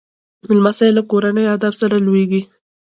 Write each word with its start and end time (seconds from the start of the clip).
لمسی 0.55 0.89
له 0.97 1.01
کورني 1.11 1.43
ادب 1.55 1.73
سره 1.81 1.95
لویېږي 2.05 2.41